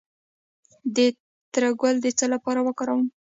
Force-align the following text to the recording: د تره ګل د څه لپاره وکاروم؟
د 0.95 0.97
تره 1.53 1.69
ګل 1.81 1.95
د 2.01 2.07
څه 2.17 2.25
لپاره 2.33 2.59
وکاروم؟ 2.63 3.07